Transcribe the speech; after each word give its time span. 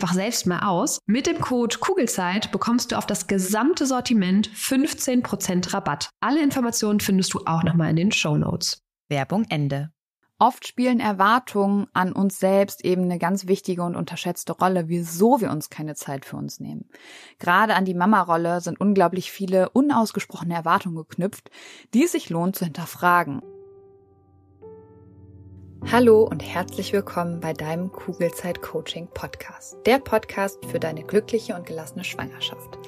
selbst 0.00 0.46
mal 0.46 0.60
aus. 0.60 0.98
Mit 1.06 1.26
dem 1.26 1.40
Code 1.40 1.78
Kugelzeit 1.78 2.52
bekommst 2.52 2.92
du 2.92 2.98
auf 2.98 3.06
das 3.06 3.26
gesamte 3.26 3.86
Sortiment 3.86 4.48
15% 4.50 5.72
Rabatt. 5.72 6.10
Alle 6.20 6.42
Informationen 6.42 7.00
findest 7.00 7.34
du 7.34 7.40
auch 7.46 7.62
nochmal 7.62 7.90
in 7.90 7.96
den 7.96 8.12
Show 8.12 8.36
Notes. 8.36 8.82
Werbung 9.08 9.44
Ende. 9.48 9.90
Oft 10.40 10.66
spielen 10.66 10.98
Erwartungen 10.98 11.86
an 11.92 12.12
uns 12.12 12.40
selbst 12.40 12.84
eben 12.84 13.04
eine 13.04 13.18
ganz 13.18 13.46
wichtige 13.46 13.82
und 13.82 13.94
unterschätzte 13.94 14.52
Rolle, 14.52 14.88
wieso 14.88 15.40
wir 15.40 15.50
uns 15.50 15.70
keine 15.70 15.94
Zeit 15.94 16.24
für 16.24 16.36
uns 16.36 16.58
nehmen. 16.58 16.88
Gerade 17.38 17.74
an 17.74 17.84
die 17.84 17.94
Mama-Rolle 17.94 18.60
sind 18.60 18.80
unglaublich 18.80 19.30
viele 19.30 19.70
unausgesprochene 19.70 20.54
Erwartungen 20.54 20.96
geknüpft, 20.96 21.50
die 21.94 22.04
es 22.04 22.12
sich 22.12 22.30
lohnt 22.30 22.56
zu 22.56 22.64
hinterfragen. 22.64 23.42
Hallo 25.92 26.22
und 26.22 26.40
herzlich 26.40 26.92
willkommen 26.92 27.40
bei 27.40 27.52
deinem 27.52 27.92
Kugelzeit 27.92 28.62
Coaching 28.62 29.06
Podcast. 29.12 29.76
Der 29.84 29.98
Podcast 29.98 30.64
für 30.64 30.80
deine 30.80 31.04
glückliche 31.04 31.54
und 31.54 31.66
gelassene 31.66 32.04
Schwangerschaft. 32.04 32.78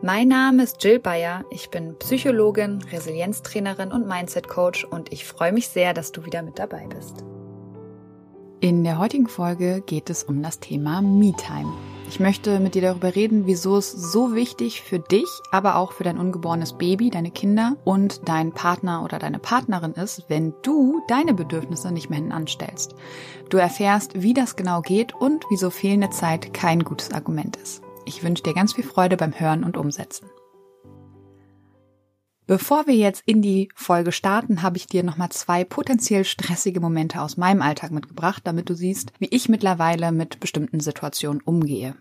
Mein 0.00 0.28
Name 0.28 0.62
ist 0.62 0.82
Jill 0.82 1.00
Bayer. 1.00 1.44
Ich 1.50 1.70
bin 1.70 1.98
Psychologin, 1.98 2.80
Resilienztrainerin 2.92 3.90
und 3.90 4.06
Mindset 4.06 4.48
Coach 4.48 4.84
und 4.84 5.12
ich 5.12 5.24
freue 5.24 5.52
mich 5.52 5.68
sehr, 5.68 5.92
dass 5.92 6.12
du 6.12 6.24
wieder 6.24 6.42
mit 6.42 6.58
dabei 6.58 6.86
bist. 6.86 7.24
In 8.60 8.84
der 8.84 8.98
heutigen 8.98 9.26
Folge 9.26 9.82
geht 9.84 10.08
es 10.08 10.22
um 10.22 10.42
das 10.42 10.60
Thema 10.60 11.02
Me-Time. 11.02 11.72
Ich 12.08 12.20
möchte 12.20 12.60
mit 12.60 12.74
dir 12.74 12.82
darüber 12.82 13.14
reden, 13.14 13.46
wieso 13.46 13.76
es 13.76 13.90
so 13.90 14.34
wichtig 14.34 14.80
für 14.80 14.98
dich, 14.98 15.26
aber 15.50 15.76
auch 15.76 15.92
für 15.92 16.04
dein 16.04 16.18
ungeborenes 16.18 16.74
Baby, 16.74 17.10
deine 17.10 17.30
Kinder 17.30 17.76
und 17.84 18.28
dein 18.28 18.52
Partner 18.52 19.02
oder 19.04 19.18
deine 19.18 19.38
Partnerin 19.38 19.92
ist, 19.92 20.24
wenn 20.28 20.54
du 20.62 21.02
deine 21.08 21.34
Bedürfnisse 21.34 21.92
nicht 21.92 22.08
mehr 22.08 22.20
hinanstellst. 22.20 22.94
Du 23.50 23.58
erfährst, 23.58 24.22
wie 24.22 24.34
das 24.34 24.56
genau 24.56 24.80
geht 24.80 25.14
und 25.14 25.44
wieso 25.50 25.68
fehlende 25.70 26.10
Zeit 26.10 26.54
kein 26.54 26.84
gutes 26.84 27.12
Argument 27.12 27.56
ist. 27.56 27.82
Ich 28.06 28.22
wünsche 28.22 28.44
dir 28.44 28.54
ganz 28.54 28.72
viel 28.72 28.84
Freude 28.84 29.16
beim 29.16 29.38
Hören 29.38 29.64
und 29.64 29.76
Umsetzen. 29.76 30.30
Bevor 32.48 32.86
wir 32.86 32.94
jetzt 32.94 33.24
in 33.26 33.42
die 33.42 33.70
Folge 33.74 34.12
starten, 34.12 34.62
habe 34.62 34.76
ich 34.76 34.86
dir 34.86 35.02
nochmal 35.02 35.30
zwei 35.30 35.64
potenziell 35.64 36.24
stressige 36.24 36.78
Momente 36.78 37.20
aus 37.20 37.36
meinem 37.36 37.60
Alltag 37.60 37.90
mitgebracht, 37.90 38.42
damit 38.44 38.70
du 38.70 38.74
siehst, 38.74 39.12
wie 39.18 39.26
ich 39.32 39.48
mittlerweile 39.48 40.12
mit 40.12 40.38
bestimmten 40.38 40.78
Situationen 40.78 41.42
umgehe. 41.42 41.96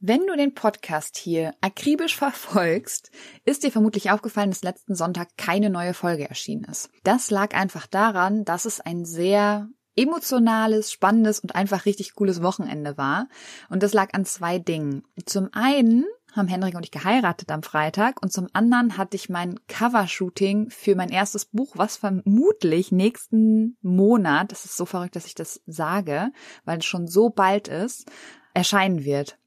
Wenn 0.00 0.26
du 0.26 0.36
den 0.36 0.54
Podcast 0.54 1.16
hier 1.16 1.54
akribisch 1.60 2.16
verfolgst, 2.18 3.12
ist 3.44 3.62
dir 3.62 3.70
vermutlich 3.70 4.10
aufgefallen, 4.10 4.50
dass 4.50 4.64
letzten 4.64 4.96
Sonntag 4.96 5.36
keine 5.36 5.70
neue 5.70 5.94
Folge 5.94 6.28
erschienen 6.28 6.64
ist. 6.64 6.90
Das 7.04 7.30
lag 7.30 7.54
einfach 7.54 7.86
daran, 7.86 8.44
dass 8.44 8.64
es 8.64 8.80
ein 8.80 9.04
sehr 9.04 9.68
emotionales, 9.94 10.90
spannendes 10.90 11.40
und 11.40 11.54
einfach 11.54 11.84
richtig 11.84 12.14
cooles 12.14 12.42
Wochenende 12.42 12.96
war. 12.96 13.28
Und 13.68 13.82
das 13.82 13.92
lag 13.92 14.14
an 14.14 14.24
zwei 14.24 14.58
Dingen. 14.58 15.04
Zum 15.26 15.50
einen 15.52 16.06
haben 16.36 16.48
Henrik 16.48 16.74
und 16.74 16.84
ich 16.84 16.90
geheiratet 16.90 17.50
am 17.50 17.62
Freitag 17.62 18.22
und 18.22 18.32
zum 18.32 18.48
anderen 18.52 18.96
hatte 18.96 19.16
ich 19.16 19.28
mein 19.28 19.58
Covershooting 19.66 20.70
für 20.70 20.94
mein 20.94 21.08
erstes 21.08 21.46
Buch, 21.46 21.72
was 21.74 21.96
vermutlich 21.96 22.92
nächsten 22.92 23.76
Monat, 23.82 24.52
das 24.52 24.64
ist 24.64 24.76
so 24.76 24.86
verrückt, 24.86 25.16
dass 25.16 25.26
ich 25.26 25.34
das 25.34 25.60
sage, 25.66 26.30
weil 26.64 26.78
es 26.78 26.84
schon 26.84 27.08
so 27.08 27.30
bald 27.30 27.68
ist, 27.68 28.10
erscheinen 28.54 29.04
wird. 29.04 29.39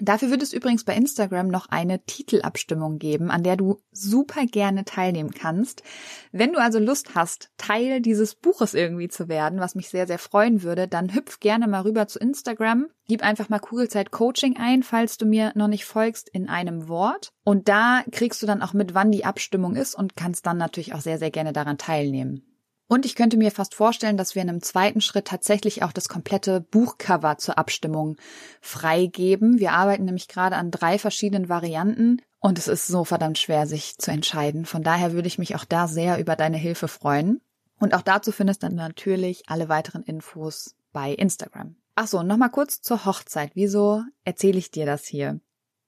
Dafür 0.00 0.30
wird 0.30 0.42
es 0.42 0.52
übrigens 0.52 0.84
bei 0.84 0.94
Instagram 0.94 1.48
noch 1.48 1.68
eine 1.68 2.04
Titelabstimmung 2.04 2.98
geben, 2.98 3.30
an 3.32 3.42
der 3.42 3.56
du 3.56 3.80
super 3.90 4.46
gerne 4.46 4.84
teilnehmen 4.84 5.32
kannst. 5.32 5.82
Wenn 6.30 6.52
du 6.52 6.60
also 6.60 6.78
Lust 6.78 7.16
hast, 7.16 7.50
Teil 7.58 8.00
dieses 8.00 8.36
Buches 8.36 8.74
irgendwie 8.74 9.08
zu 9.08 9.28
werden, 9.28 9.58
was 9.58 9.74
mich 9.74 9.88
sehr, 9.88 10.06
sehr 10.06 10.18
freuen 10.18 10.62
würde, 10.62 10.86
dann 10.86 11.14
hüpf 11.14 11.40
gerne 11.40 11.66
mal 11.66 11.82
rüber 11.82 12.06
zu 12.06 12.20
Instagram. 12.20 12.86
Gib 13.08 13.24
einfach 13.24 13.48
mal 13.48 13.58
Kugelzeit 13.58 14.12
Coaching 14.12 14.56
ein, 14.56 14.84
falls 14.84 15.16
du 15.16 15.26
mir 15.26 15.52
noch 15.56 15.68
nicht 15.68 15.84
folgst, 15.84 16.28
in 16.28 16.48
einem 16.48 16.88
Wort. 16.88 17.32
Und 17.42 17.68
da 17.68 18.02
kriegst 18.12 18.40
du 18.40 18.46
dann 18.46 18.62
auch 18.62 18.74
mit, 18.74 18.94
wann 18.94 19.10
die 19.10 19.24
Abstimmung 19.24 19.74
ist 19.74 19.96
und 19.96 20.14
kannst 20.14 20.46
dann 20.46 20.58
natürlich 20.58 20.94
auch 20.94 21.00
sehr, 21.00 21.18
sehr 21.18 21.32
gerne 21.32 21.52
daran 21.52 21.78
teilnehmen. 21.78 22.47
Und 22.88 23.04
ich 23.04 23.14
könnte 23.14 23.36
mir 23.36 23.50
fast 23.50 23.74
vorstellen, 23.74 24.16
dass 24.16 24.34
wir 24.34 24.40
in 24.40 24.48
einem 24.48 24.62
zweiten 24.62 25.02
Schritt 25.02 25.26
tatsächlich 25.26 25.82
auch 25.82 25.92
das 25.92 26.08
komplette 26.08 26.62
Buchcover 26.62 27.36
zur 27.36 27.58
Abstimmung 27.58 28.16
freigeben. 28.62 29.58
Wir 29.58 29.72
arbeiten 29.72 30.06
nämlich 30.06 30.26
gerade 30.26 30.56
an 30.56 30.70
drei 30.70 30.98
verschiedenen 30.98 31.50
Varianten 31.50 32.22
und 32.40 32.58
es 32.58 32.66
ist 32.66 32.86
so 32.86 33.04
verdammt 33.04 33.36
schwer, 33.38 33.66
sich 33.66 33.98
zu 33.98 34.10
entscheiden. 34.10 34.64
Von 34.64 34.82
daher 34.82 35.12
würde 35.12 35.28
ich 35.28 35.38
mich 35.38 35.54
auch 35.54 35.66
da 35.66 35.86
sehr 35.86 36.18
über 36.18 36.34
deine 36.34 36.56
Hilfe 36.56 36.88
freuen. 36.88 37.42
Und 37.78 37.94
auch 37.94 38.02
dazu 38.02 38.32
findest 38.32 38.62
du 38.62 38.70
natürlich 38.70 39.48
alle 39.48 39.68
weiteren 39.68 40.02
Infos 40.02 40.74
bei 40.92 41.12
Instagram. 41.12 41.76
Ach 41.94 42.06
so, 42.06 42.22
nochmal 42.22 42.50
kurz 42.50 42.80
zur 42.80 43.04
Hochzeit. 43.04 43.50
Wieso 43.54 44.02
erzähle 44.24 44.58
ich 44.58 44.70
dir 44.70 44.86
das 44.86 45.04
hier? 45.04 45.40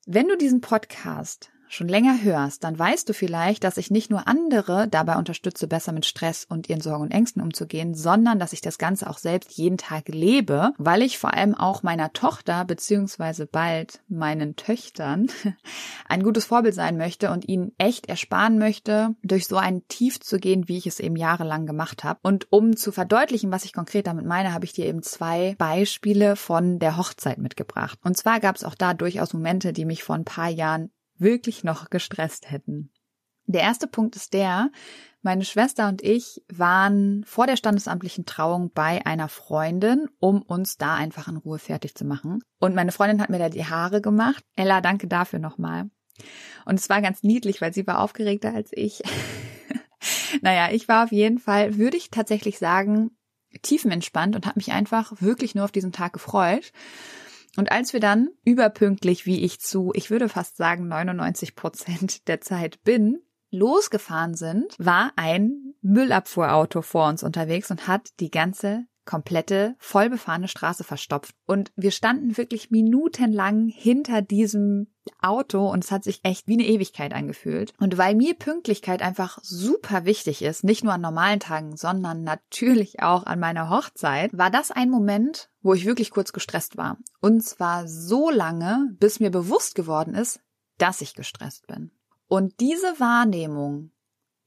Wenn 0.07 0.29
du 0.29 0.37
diesen 0.37 0.61
Podcast 0.61 1.51
schon 1.71 1.89
länger 1.89 2.23
hörst, 2.23 2.65
dann 2.65 2.79
weißt 2.79 3.09
du 3.09 3.15
vielleicht, 3.15 3.65
dass 3.65 3.77
ich 3.77 3.91
nicht 3.91 4.11
nur 4.11 4.27
andere 4.27 4.89
dabei 4.89 5.17
unterstütze, 5.17 5.69
besser 5.69 5.93
mit 5.93 6.05
Stress 6.05 6.45
und 6.49 6.69
ihren 6.69 6.81
Sorgen 6.81 7.05
und 7.05 7.13
Ängsten 7.13 7.41
umzugehen, 7.41 7.95
sondern 7.95 8.39
dass 8.39 8.53
ich 8.53 8.61
das 8.61 8.77
Ganze 8.77 9.09
auch 9.09 9.19
selbst 9.19 9.53
jeden 9.53 9.79
Tag 9.79 10.09
lebe, 10.09 10.73
weil 10.79 11.03
ich 11.03 11.19
vor 11.19 11.33
allem 11.33 11.55
auch 11.55 11.83
meiner 11.83 12.13
Tochter 12.13 12.65
beziehungsweise 12.65 13.47
bald 13.47 14.03
meinen 14.09 14.57
Töchtern 14.57 15.29
ein 16.09 16.23
gutes 16.25 16.45
Vorbild 16.45 16.75
sein 16.75 16.97
möchte 16.97 17.31
und 17.31 17.49
ihnen 17.49 17.73
echt 17.79 18.07
ersparen 18.09 18.59
möchte, 18.59 19.15
durch 19.23 19.47
so 19.47 19.57
ein 19.57 19.87
Tief 19.87 20.21
zu 20.21 20.39
gehen, 20.39 20.67
wie 20.69 20.79
ich 20.79 20.89
es 20.89 20.99
eben 20.99 21.17
jahrelang 21.17 21.67
gemacht 21.67 22.03
habe. 22.03 22.19
Und 22.23 22.49
um 22.51 22.77
zu 22.77 22.91
verdeutlichen, 22.91 23.53
was 23.53 23.65
ich 23.65 23.73
konkret 23.73 24.09
damit 24.09 24.27
meine, 24.27 24.53
habe 24.53 24.65
ich 24.65 24.73
dir 24.73 24.87
eben 24.87 25.03
zwei 25.03 25.55
Beispiele 25.57 26.35
von 26.35 26.81
der 26.81 26.97
Hochzeit 26.97 27.39
mitgebracht. 27.39 27.99
Und 28.03 28.17
zwar 28.17 28.41
gab 28.41 28.57
es 28.57 28.65
auch 28.65 28.75
da 28.75 28.93
durchaus 28.93 29.33
Momente, 29.33 29.73
die 29.73 29.85
mich 29.85 30.03
vor 30.03 30.17
ein 30.17 30.25
paar 30.25 30.49
Jahren 30.49 30.91
wirklich 31.21 31.65
noch 31.65 31.91
gestresst 31.91 32.51
hätten. 32.51 32.91
Der 33.47 33.63
erste 33.63 33.87
Punkt 33.87 34.17
ist 34.17 34.33
der, 34.33 34.71
meine 35.23 35.45
Schwester 35.45 35.89
und 35.89 36.03
ich 36.03 36.43
waren 36.49 37.25
vor 37.25 37.47
der 37.47 37.57
standesamtlichen 37.57 38.25
Trauung 38.25 38.71
bei 38.73 39.05
einer 39.05 39.29
Freundin, 39.29 40.09
um 40.19 40.41
uns 40.43 40.79
da 40.79 40.95
einfach 40.95 41.29
in 41.29 41.37
Ruhe 41.37 41.59
fertig 41.59 41.95
zu 41.95 42.05
machen. 42.05 42.43
Und 42.59 42.75
meine 42.75 42.93
Freundin 42.93 43.21
hat 43.21 43.29
mir 43.29 43.39
da 43.39 43.49
die 43.49 43.67
Haare 43.67 44.01
gemacht. 44.01 44.45
Ella, 44.57 44.81
danke 44.81 45.09
dafür 45.09 45.41
nochmal. 45.41 45.91
Und 46.65 46.79
es 46.79 46.89
war 46.89 47.03
ganz 47.03 47.23
niedlich, 47.23 47.61
weil 47.61 47.75
sie 47.75 47.87
war 47.87 48.01
aufgeregter 48.01 48.55
als 48.55 48.71
ich. 48.73 49.03
naja, 50.43 50.71
ich 50.73 50.89
war 50.89 51.05
auf 51.05 51.13
jeden 51.13 51.39
Fall, 51.39 51.77
würde 51.77 51.97
ich 51.97 52.11
tatsächlich 52.11 52.59
sagen, 52.59 53.11
tiefenentspannt 53.63 54.37
und 54.37 54.47
habe 54.47 54.59
mich 54.59 54.73
einfach 54.73 55.21
wirklich 55.21 55.55
nur 55.55 55.65
auf 55.65 55.73
diesen 55.73 55.93
Tag 55.93 56.13
gefreut. 56.13 56.73
Und 57.57 57.73
als 57.73 57.93
wir 57.93 58.01
dann 58.01 58.29
überpünktlich, 58.45 59.27
wie 59.27 59.45
ich 59.45 59.61
zu, 59.61 59.93
ich 59.95 60.11
würde 60.11 60.29
fast 60.29 60.57
sagen 60.57 60.89
99 60.89 61.57
Prozent 61.57 62.29
der 62.29 62.41
Zeit 62.41 62.83
bin, 62.85 63.19
losgefahren 63.51 64.35
sind, 64.35 64.75
war 64.79 65.13
ein 65.17 65.75
Müllabfuhrauto 65.83 66.83
vor 66.83 67.09
uns 67.09 67.23
unterwegs 67.23 67.71
und 67.71 67.89
hat 67.89 68.11
die 68.21 68.31
ganze 68.31 68.87
komplette 69.11 69.75
vollbefahrene 69.79 70.47
Straße 70.47 70.85
verstopft. 70.85 71.35
Und 71.45 71.73
wir 71.75 71.91
standen 71.91 72.37
wirklich 72.37 72.71
minutenlang 72.71 73.67
hinter 73.67 74.23
diesem 74.23 74.87
Auto 75.21 75.69
und 75.69 75.83
es 75.83 75.91
hat 75.91 76.05
sich 76.05 76.21
echt 76.23 76.47
wie 76.47 76.53
eine 76.53 76.67
Ewigkeit 76.67 77.13
angefühlt. 77.13 77.73
Und 77.81 77.99
weil 77.99 78.15
mir 78.15 78.35
Pünktlichkeit 78.35 79.03
einfach 79.03 79.41
super 79.43 80.05
wichtig 80.05 80.43
ist, 80.43 80.63
nicht 80.63 80.85
nur 80.85 80.93
an 80.93 81.01
normalen 81.01 81.41
Tagen, 81.41 81.77
sondern 81.77 82.23
natürlich 82.23 83.03
auch 83.03 83.27
an 83.27 83.41
meiner 83.41 83.69
Hochzeit, 83.69 84.31
war 84.39 84.51
das 84.51 84.71
ein 84.71 84.91
Moment, 84.91 85.51
wo 85.61 85.75
ich 85.75 85.87
wirklich 85.87 86.13
kurz 86.13 86.33
gestresst 86.33 86.77
war. 86.77 86.97
Und 87.21 87.43
zwar 87.43 87.89
so 87.89 88.31
lange, 88.31 88.95
bis 89.01 89.19
mir 89.19 89.33
bewusst 89.33 89.75
geworden 89.75 90.15
ist, 90.15 90.39
dass 90.79 91.01
ich 91.01 91.15
gestresst 91.15 91.67
bin. 91.67 91.91
Und 92.29 92.61
diese 92.61 93.01
Wahrnehmung 93.01 93.91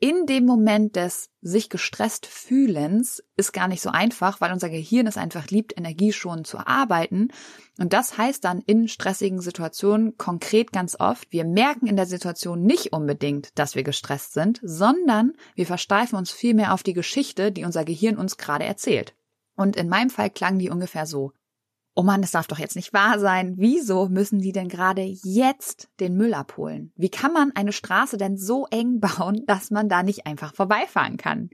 in 0.03 0.25
dem 0.25 0.45
Moment 0.45 0.97
des 0.97 1.29
sich 1.41 1.69
gestresst 1.69 2.25
fühlens 2.25 3.23
ist 3.37 3.53
gar 3.53 3.69
nicht 3.69 3.81
so 3.81 3.89
einfach, 3.89 4.41
weil 4.41 4.51
unser 4.51 4.69
Gehirn 4.69 5.07
es 5.07 5.15
einfach 5.15 5.47
liebt, 5.47 5.77
Energie 5.77 6.11
schon 6.11 6.43
zu 6.43 6.57
arbeiten. 6.57 7.29
Und 7.79 7.93
das 7.93 8.17
heißt 8.17 8.43
dann 8.43 8.59
in 8.59 8.89
stressigen 8.89 9.39
Situationen 9.39 10.17
konkret 10.17 10.73
ganz 10.73 10.99
oft, 10.99 11.31
wir 11.31 11.45
merken 11.45 11.87
in 11.87 11.95
der 11.95 12.05
Situation 12.05 12.63
nicht 12.63 12.91
unbedingt, 12.91 13.57
dass 13.57 13.75
wir 13.75 13.83
gestresst 13.83 14.33
sind, 14.33 14.59
sondern 14.61 15.37
wir 15.55 15.65
versteifen 15.65 16.17
uns 16.17 16.31
vielmehr 16.31 16.73
auf 16.73 16.83
die 16.83 16.91
Geschichte, 16.91 17.53
die 17.53 17.63
unser 17.63 17.85
Gehirn 17.85 18.17
uns 18.17 18.35
gerade 18.35 18.65
erzählt. 18.65 19.15
Und 19.55 19.77
in 19.77 19.87
meinem 19.87 20.09
Fall 20.09 20.29
klang 20.29 20.59
die 20.59 20.69
ungefähr 20.69 21.05
so. 21.05 21.31
Oh 21.95 22.03
Mann, 22.03 22.21
das 22.21 22.31
darf 22.31 22.47
doch 22.47 22.59
jetzt 22.59 22.75
nicht 22.75 22.93
wahr 22.93 23.19
sein. 23.19 23.55
Wieso 23.57 24.07
müssen 24.07 24.39
die 24.39 24.51
denn 24.51 24.69
gerade 24.69 25.01
jetzt 25.01 25.89
den 25.99 26.15
Müll 26.15 26.33
abholen? 26.33 26.91
Wie 26.95 27.09
kann 27.09 27.33
man 27.33 27.51
eine 27.55 27.71
Straße 27.71 28.17
denn 28.17 28.37
so 28.37 28.67
eng 28.71 28.99
bauen, 29.01 29.43
dass 29.45 29.71
man 29.71 29.89
da 29.89 30.03
nicht 30.03 30.25
einfach 30.25 30.53
vorbeifahren 30.53 31.17
kann? 31.17 31.49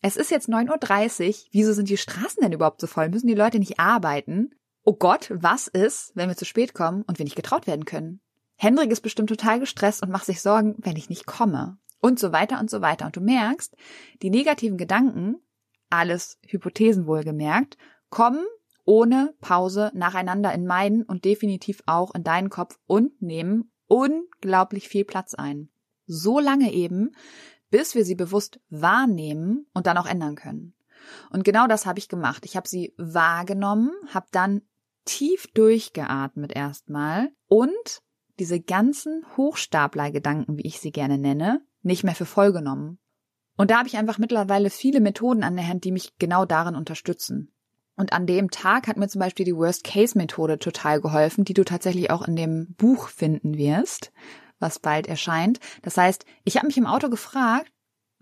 Es 0.00 0.16
ist 0.16 0.30
jetzt 0.30 0.48
9.30 0.48 1.28
Uhr. 1.28 1.34
Wieso 1.52 1.72
sind 1.72 1.88
die 1.88 1.96
Straßen 1.96 2.42
denn 2.42 2.52
überhaupt 2.52 2.80
so 2.80 2.86
voll? 2.86 3.08
Müssen 3.08 3.28
die 3.28 3.34
Leute 3.34 3.58
nicht 3.58 3.78
arbeiten? 3.78 4.50
Oh 4.84 4.94
Gott, 4.94 5.30
was 5.32 5.68
ist, 5.68 6.10
wenn 6.16 6.28
wir 6.28 6.36
zu 6.36 6.44
spät 6.44 6.74
kommen 6.74 7.02
und 7.02 7.18
wir 7.18 7.24
nicht 7.24 7.36
getraut 7.36 7.68
werden 7.68 7.84
können? 7.84 8.20
Hendrik 8.56 8.90
ist 8.90 9.00
bestimmt 9.00 9.28
total 9.28 9.60
gestresst 9.60 10.02
und 10.02 10.10
macht 10.10 10.26
sich 10.26 10.40
Sorgen, 10.40 10.74
wenn 10.78 10.96
ich 10.96 11.08
nicht 11.08 11.26
komme. 11.26 11.78
Und 12.00 12.18
so 12.18 12.32
weiter 12.32 12.58
und 12.58 12.68
so 12.68 12.80
weiter. 12.80 13.06
Und 13.06 13.14
du 13.14 13.20
merkst, 13.20 13.76
die 14.22 14.30
negativen 14.30 14.76
Gedanken, 14.76 15.36
alles 15.88 16.38
Hypothesen 16.48 17.06
wohlgemerkt, 17.06 17.76
kommen 18.10 18.44
ohne 18.84 19.34
Pause 19.40 19.90
nacheinander 19.94 20.52
in 20.52 20.66
meinen 20.66 21.02
und 21.02 21.24
definitiv 21.24 21.82
auch 21.86 22.14
in 22.14 22.24
deinen 22.24 22.50
Kopf 22.50 22.78
und 22.86 23.20
nehmen 23.22 23.70
unglaublich 23.86 24.88
viel 24.88 25.04
Platz 25.04 25.34
ein. 25.34 25.70
So 26.06 26.40
lange 26.40 26.72
eben, 26.72 27.12
bis 27.70 27.94
wir 27.94 28.04
sie 28.04 28.14
bewusst 28.14 28.60
wahrnehmen 28.70 29.66
und 29.72 29.86
dann 29.86 29.98
auch 29.98 30.06
ändern 30.06 30.34
können. 30.34 30.74
Und 31.30 31.44
genau 31.44 31.66
das 31.66 31.86
habe 31.86 31.98
ich 31.98 32.08
gemacht. 32.08 32.44
Ich 32.44 32.56
habe 32.56 32.68
sie 32.68 32.94
wahrgenommen, 32.96 33.90
habe 34.12 34.26
dann 34.30 34.62
tief 35.04 35.48
durchgeatmet 35.52 36.54
erstmal 36.54 37.30
und 37.48 38.02
diese 38.38 38.60
ganzen 38.60 39.24
Hochstaplergedanken, 39.36 40.56
wie 40.56 40.66
ich 40.66 40.80
sie 40.80 40.92
gerne 40.92 41.18
nenne, 41.18 41.64
nicht 41.82 42.04
mehr 42.04 42.14
für 42.14 42.26
voll 42.26 42.52
genommen. 42.52 42.98
Und 43.56 43.70
da 43.70 43.78
habe 43.78 43.88
ich 43.88 43.96
einfach 43.96 44.18
mittlerweile 44.18 44.70
viele 44.70 45.00
Methoden 45.00 45.44
an 45.44 45.56
der 45.56 45.68
Hand, 45.68 45.84
die 45.84 45.92
mich 45.92 46.16
genau 46.18 46.44
darin 46.44 46.74
unterstützen. 46.74 47.51
Und 47.96 48.12
an 48.12 48.26
dem 48.26 48.50
Tag 48.50 48.86
hat 48.86 48.96
mir 48.96 49.08
zum 49.08 49.20
Beispiel 49.20 49.44
die 49.44 49.56
Worst-Case-Methode 49.56 50.58
total 50.58 51.00
geholfen, 51.00 51.44
die 51.44 51.54
du 51.54 51.64
tatsächlich 51.64 52.10
auch 52.10 52.26
in 52.26 52.36
dem 52.36 52.74
Buch 52.74 53.08
finden 53.08 53.56
wirst, 53.56 54.12
was 54.58 54.78
bald 54.78 55.06
erscheint. 55.06 55.60
Das 55.82 55.96
heißt, 55.96 56.24
ich 56.44 56.56
habe 56.56 56.66
mich 56.66 56.78
im 56.78 56.86
Auto 56.86 57.10
gefragt, 57.10 57.70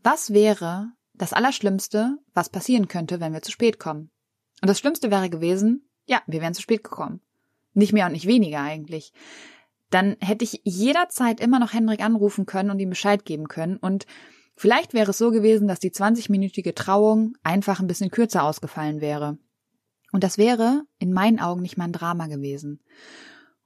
was 0.02 0.32
wäre 0.32 0.88
das 1.14 1.32
Allerschlimmste, 1.32 2.17
was 2.34 2.49
passieren 2.49 2.88
könnte, 2.88 3.20
wenn 3.20 3.32
wir 3.32 3.43
zu 3.43 3.52
spät 3.52 3.78
kommen? 3.78 4.11
Und 4.61 4.69
das 4.69 4.78
Schlimmste 4.78 5.11
wäre 5.11 5.31
gewesen, 5.31 5.88
ja, 6.06 6.20
wir 6.26 6.40
wären 6.40 6.55
zu 6.55 6.62
spät 6.62 6.82
gekommen. 6.82 7.20
Nicht 7.72 7.93
mehr 7.93 8.06
und 8.06 8.12
nicht 8.12 8.26
weniger 8.26 8.61
eigentlich. 8.61 9.12
Dann 9.90 10.17
hätte 10.20 10.44
ich 10.44 10.61
jederzeit 10.64 11.40
immer 11.40 11.58
noch 11.58 11.72
Henrik 11.72 12.00
anrufen 12.00 12.46
können 12.46 12.70
und 12.70 12.81
ihm 12.81 12.90
Bescheid 12.90 13.25
geben 13.25 13.49
können 13.49 13.76
und 13.76 14.06
Vielleicht 14.61 14.93
wäre 14.93 15.12
es 15.12 15.17
so 15.17 15.31
gewesen, 15.31 15.69
dass 15.69 15.78
die 15.78 15.90
20-minütige 15.90 16.75
Trauung 16.75 17.32
einfach 17.43 17.81
ein 17.81 17.87
bisschen 17.87 18.11
kürzer 18.11 18.43
ausgefallen 18.43 19.00
wäre. 19.00 19.38
Und 20.12 20.22
das 20.24 20.38
wäre 20.38 20.82
in 20.98 21.12
meinen 21.12 21.38
Augen 21.40 21.60
nicht 21.62 21.76
mal 21.76 21.84
ein 21.84 21.92
Drama 21.92 22.26
gewesen. 22.26 22.80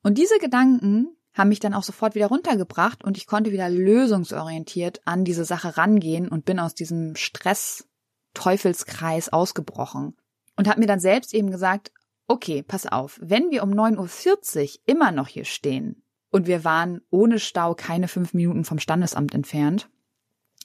Und 0.03 0.19
diese 0.19 0.39
Gedanken 0.39 1.17
haben 1.33 1.49
mich 1.49 1.61
dann 1.61 1.73
auch 1.75 1.83
sofort 1.83 2.15
wieder 2.15 2.29
runtergebracht 2.29 3.03
und 3.03 3.17
ich 3.17 3.27
konnte 3.27 3.51
wieder 3.53 3.69
lösungsorientiert 3.69 5.01
an 5.05 5.25
diese 5.25 5.45
Sache 5.45 5.77
rangehen 5.77 6.29
und 6.29 6.45
bin 6.45 6.61
aus 6.61 6.75
diesem 6.75 7.17
Stress-Teufelskreis 7.17 9.33
ausgebrochen. 9.33 10.15
Und 10.57 10.69
habe 10.69 10.79
mir 10.79 10.87
dann 10.87 11.01
selbst 11.01 11.35
eben 11.35 11.51
gesagt, 11.51 11.91
okay, 12.29 12.63
pass 12.63 12.87
auf, 12.87 13.19
wenn 13.21 13.51
wir 13.51 13.65
um 13.65 13.73
9.40 13.73 14.63
Uhr 14.63 14.69
immer 14.87 15.11
noch 15.11 15.27
hier 15.29 15.45
stehen 15.45 16.05
und 16.31 16.47
wir 16.47 16.65
waren 16.65 17.03
ohne 17.11 17.41
Stau 17.41 17.75
keine 17.75 18.09
fünf 18.09 18.33
Minuten 18.35 18.65
vom 18.65 18.79
Standesamt 18.79 19.35
entfernt 19.35 19.91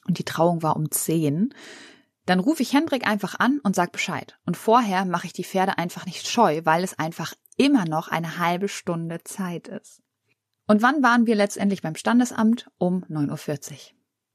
und 0.06 0.18
die 0.18 0.24
Trauung 0.24 0.62
war 0.62 0.76
um 0.76 0.90
10, 0.90 1.52
dann 2.30 2.40
rufe 2.40 2.62
ich 2.62 2.72
Hendrik 2.72 3.06
einfach 3.08 3.40
an 3.40 3.58
und 3.64 3.74
sag 3.74 3.90
Bescheid. 3.90 4.38
Und 4.46 4.56
vorher 4.56 5.04
mache 5.04 5.26
ich 5.26 5.32
die 5.32 5.44
Pferde 5.44 5.78
einfach 5.78 6.06
nicht 6.06 6.28
scheu, 6.28 6.60
weil 6.64 6.84
es 6.84 6.96
einfach 6.96 7.34
immer 7.56 7.84
noch 7.86 8.06
eine 8.06 8.38
halbe 8.38 8.68
Stunde 8.68 9.22
Zeit 9.24 9.66
ist. 9.66 10.00
Und 10.68 10.80
wann 10.80 11.02
waren 11.02 11.26
wir 11.26 11.34
letztendlich 11.34 11.82
beim 11.82 11.96
Standesamt? 11.96 12.70
Um 12.78 13.02
9.40 13.06 13.72
Uhr. 13.72 13.78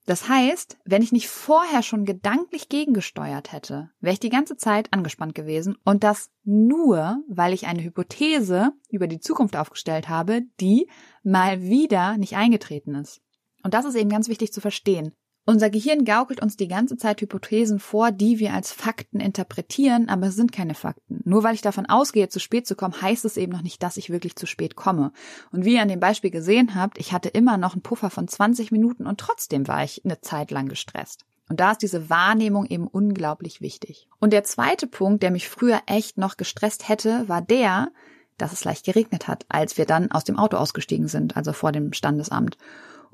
Das 0.06 0.28
heißt, 0.28 0.78
wenn 0.84 1.02
ich 1.02 1.14
nicht 1.14 1.30
vorher 1.30 1.82
schon 1.82 2.04
gedanklich 2.04 2.68
gegengesteuert 2.68 3.54
hätte, 3.54 3.90
wäre 4.02 4.14
ich 4.14 4.20
die 4.20 4.30
ganze 4.30 4.58
Zeit 4.58 4.92
angespannt 4.92 5.34
gewesen 5.34 5.78
und 5.86 6.04
das 6.04 6.30
nur, 6.44 7.24
weil 7.30 7.54
ich 7.54 7.66
eine 7.66 7.82
Hypothese 7.82 8.74
über 8.90 9.08
die 9.08 9.22
Zukunft 9.22 9.56
aufgestellt 9.56 10.10
habe, 10.10 10.42
die 10.60 10.90
mal 11.24 11.62
wieder 11.62 12.18
nicht 12.18 12.36
eingetreten 12.36 12.94
ist. 12.94 13.22
Und 13.64 13.74
das 13.74 13.86
ist 13.86 13.96
eben 13.96 14.10
ganz 14.10 14.28
wichtig 14.28 14.52
zu 14.54 14.60
verstehen. 14.60 15.16
Unser 15.48 15.70
Gehirn 15.70 16.06
gaukelt 16.06 16.42
uns 16.42 16.58
die 16.58 16.68
ganze 16.68 16.98
Zeit 16.98 17.22
Hypothesen 17.22 17.78
vor, 17.80 18.12
die 18.12 18.40
wir 18.40 18.54
als 18.54 18.72
Fakten 18.72 19.20
interpretieren, 19.20 20.10
aber 20.10 20.28
es 20.28 20.36
sind 20.36 20.52
keine 20.52 20.74
Fakten. 20.74 21.22
Nur 21.24 21.44
weil 21.44 21.54
ich 21.54 21.62
davon 21.62 21.86
ausgehe, 21.86 22.30
zu 22.30 22.40
spät 22.40 22.66
zu 22.66 22.76
kommen, 22.76 23.00
heißt 23.00 23.26
es 23.26 23.38
eben 23.38 23.52
noch 23.52 23.62
nicht, 23.62 23.84
dass 23.84 23.98
ich 23.98 24.10
wirklich 24.10 24.36
zu 24.36 24.48
spät 24.48 24.76
komme. 24.76 25.12
Und 25.52 25.64
wie 25.64 25.76
ihr 25.76 25.84
an 25.84 25.88
dem 25.88 26.00
Beispiel 26.00 26.32
gesehen 26.32 26.74
habt, 26.74 26.98
ich 26.98 27.14
hatte 27.14 27.30
immer 27.30 27.58
noch 27.58 27.74
einen 27.74 27.84
Puffer 27.84 28.10
von 28.10 28.28
20 28.28 28.72
Minuten 28.72 29.06
und 29.06 29.20
trotzdem 29.20 29.68
war 29.68 29.84
ich 29.84 30.04
eine 30.04 30.20
Zeit 30.20 30.50
lang 30.50 30.68
gestresst. 30.68 31.26
Und 31.48 31.60
da 31.60 31.74
ist 31.74 31.84
diese 31.84 32.10
Wahrnehmung 32.10 32.66
eben 32.66 32.88
unglaublich 32.88 33.62
wichtig. 33.62 34.08
Und 34.20 34.34
der 34.34 34.44
zweite 34.46 34.88
Punkt, 34.88 35.22
der 35.22 35.30
mich 35.30 35.48
früher 35.48 35.80
echt 35.86 36.18
noch 36.18 36.38
gestresst 36.38 36.90
hätte, 36.90 37.30
war 37.30 37.44
der, 37.44 37.92
dass 38.40 38.52
es 38.52 38.64
leicht 38.64 38.84
geregnet 38.86 39.28
hat, 39.28 39.46
als 39.48 39.78
wir 39.78 39.86
dann 39.86 40.12
aus 40.12 40.24
dem 40.24 40.40
Auto 40.40 40.58
ausgestiegen 40.58 41.08
sind, 41.08 41.38
also 41.38 41.54
vor 41.54 41.72
dem 41.72 41.94
Standesamt. 41.94 42.58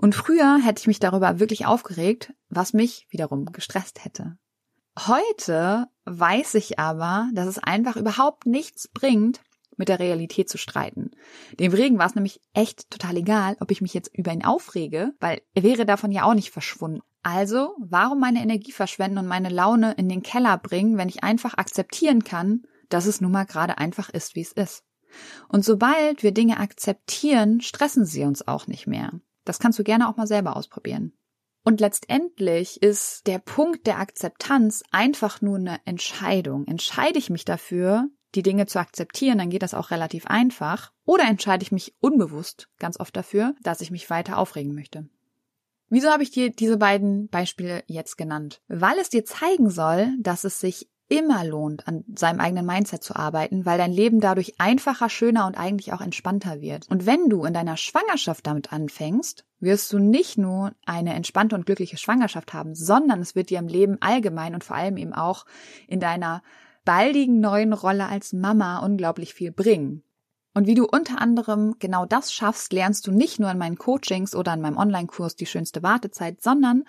Und 0.01 0.15
früher 0.15 0.57
hätte 0.57 0.79
ich 0.79 0.87
mich 0.87 0.99
darüber 0.99 1.39
wirklich 1.39 1.67
aufgeregt, 1.67 2.33
was 2.49 2.73
mich 2.73 3.05
wiederum 3.09 3.45
gestresst 3.45 4.03
hätte. 4.03 4.37
Heute 4.97 5.87
weiß 6.05 6.55
ich 6.55 6.79
aber, 6.79 7.29
dass 7.33 7.47
es 7.47 7.59
einfach 7.59 7.95
überhaupt 7.95 8.45
nichts 8.45 8.87
bringt, 8.87 9.41
mit 9.77 9.89
der 9.89 9.99
Realität 9.99 10.49
zu 10.49 10.57
streiten. 10.57 11.11
Dem 11.59 11.71
Regen 11.71 11.97
war 11.97 12.07
es 12.07 12.15
nämlich 12.15 12.41
echt 12.53 12.89
total 12.89 13.17
egal, 13.17 13.55
ob 13.59 13.71
ich 13.71 13.81
mich 13.81 13.93
jetzt 13.93 14.13
über 14.13 14.33
ihn 14.33 14.43
aufrege, 14.43 15.13
weil 15.19 15.41
er 15.53 15.63
wäre 15.63 15.85
davon 15.85 16.11
ja 16.11 16.23
auch 16.23 16.33
nicht 16.33 16.51
verschwunden. 16.51 17.01
Also, 17.23 17.75
warum 17.77 18.19
meine 18.19 18.41
Energie 18.41 18.71
verschwenden 18.71 19.19
und 19.19 19.27
meine 19.27 19.49
Laune 19.49 19.93
in 19.93 20.09
den 20.09 20.23
Keller 20.23 20.57
bringen, 20.57 20.97
wenn 20.97 21.09
ich 21.09 21.23
einfach 21.23 21.53
akzeptieren 21.57 22.23
kann, 22.23 22.63
dass 22.89 23.05
es 23.05 23.21
nun 23.21 23.31
mal 23.31 23.45
gerade 23.45 23.77
einfach 23.77 24.09
ist, 24.09 24.35
wie 24.35 24.41
es 24.41 24.51
ist. 24.51 24.83
Und 25.47 25.63
sobald 25.63 26.23
wir 26.23 26.31
Dinge 26.31 26.59
akzeptieren, 26.59 27.61
stressen 27.61 28.05
sie 28.05 28.23
uns 28.23 28.47
auch 28.47 28.65
nicht 28.65 28.87
mehr. 28.87 29.11
Das 29.45 29.59
kannst 29.59 29.79
du 29.79 29.83
gerne 29.83 30.07
auch 30.07 30.17
mal 30.17 30.27
selber 30.27 30.55
ausprobieren. 30.55 31.13
Und 31.63 31.79
letztendlich 31.79 32.81
ist 32.81 33.27
der 33.27 33.39
Punkt 33.39 33.85
der 33.85 33.99
Akzeptanz 33.99 34.83
einfach 34.91 35.41
nur 35.41 35.57
eine 35.57 35.79
Entscheidung. 35.85 36.65
Entscheide 36.67 37.19
ich 37.19 37.29
mich 37.29 37.45
dafür, 37.45 38.07
die 38.33 38.41
Dinge 38.41 38.65
zu 38.65 38.79
akzeptieren, 38.79 39.37
dann 39.37 39.49
geht 39.49 39.61
das 39.61 39.73
auch 39.73 39.91
relativ 39.91 40.25
einfach. 40.25 40.91
Oder 41.05 41.25
entscheide 41.25 41.63
ich 41.63 41.71
mich 41.71 41.95
unbewusst 41.99 42.69
ganz 42.79 42.99
oft 42.99 43.15
dafür, 43.15 43.55
dass 43.61 43.81
ich 43.81 43.91
mich 43.91 44.09
weiter 44.09 44.37
aufregen 44.37 44.73
möchte. 44.73 45.07
Wieso 45.89 46.09
habe 46.09 46.23
ich 46.23 46.31
dir 46.31 46.49
diese 46.49 46.77
beiden 46.77 47.27
Beispiele 47.27 47.83
jetzt 47.85 48.17
genannt? 48.17 48.61
Weil 48.69 48.97
es 48.97 49.09
dir 49.09 49.25
zeigen 49.25 49.69
soll, 49.69 50.15
dass 50.19 50.45
es 50.45 50.61
sich 50.61 50.89
immer 51.11 51.43
lohnt, 51.43 51.87
an 51.89 52.05
seinem 52.15 52.39
eigenen 52.39 52.65
Mindset 52.65 53.03
zu 53.03 53.17
arbeiten, 53.17 53.65
weil 53.65 53.77
dein 53.77 53.91
Leben 53.91 54.21
dadurch 54.21 54.53
einfacher, 54.59 55.09
schöner 55.09 55.45
und 55.45 55.57
eigentlich 55.57 55.91
auch 55.91 55.99
entspannter 55.99 56.61
wird. 56.61 56.87
Und 56.89 57.05
wenn 57.05 57.27
du 57.27 57.43
in 57.43 57.53
deiner 57.53 57.75
Schwangerschaft 57.75 58.47
damit 58.47 58.71
anfängst, 58.71 59.45
wirst 59.59 59.91
du 59.91 59.99
nicht 59.99 60.37
nur 60.37 60.71
eine 60.85 61.13
entspannte 61.13 61.55
und 61.55 61.65
glückliche 61.65 61.97
Schwangerschaft 61.97 62.53
haben, 62.53 62.75
sondern 62.75 63.19
es 63.19 63.35
wird 63.35 63.49
dir 63.49 63.59
im 63.59 63.67
Leben 63.67 63.97
allgemein 63.99 64.53
und 64.53 64.63
vor 64.63 64.77
allem 64.77 64.95
eben 64.95 65.13
auch 65.13 65.45
in 65.89 65.99
deiner 65.99 66.43
baldigen 66.85 67.41
neuen 67.41 67.73
Rolle 67.73 68.07
als 68.07 68.31
Mama 68.31 68.79
unglaublich 68.79 69.33
viel 69.33 69.51
bringen. 69.51 70.03
Und 70.53 70.65
wie 70.65 70.75
du 70.75 70.85
unter 70.85 71.19
anderem 71.21 71.75
genau 71.79 72.05
das 72.05 72.33
schaffst, 72.33 72.71
lernst 72.71 73.05
du 73.05 73.11
nicht 73.11 73.37
nur 73.37 73.51
in 73.51 73.57
meinen 73.57 73.77
Coachings 73.77 74.33
oder 74.33 74.53
in 74.53 74.61
meinem 74.61 74.77
Online-Kurs 74.77 75.35
die 75.35 75.45
schönste 75.45 75.83
Wartezeit, 75.83 76.41
sondern 76.41 76.85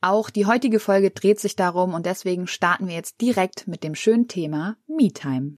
auch 0.00 0.30
die 0.30 0.46
heutige 0.46 0.80
Folge 0.80 1.10
dreht 1.10 1.40
sich 1.40 1.56
darum 1.56 1.94
und 1.94 2.06
deswegen 2.06 2.46
starten 2.46 2.88
wir 2.88 2.94
jetzt 2.94 3.20
direkt 3.20 3.66
mit 3.66 3.82
dem 3.84 3.94
schönen 3.94 4.28
Thema 4.28 4.76
Me-Time. 4.86 5.56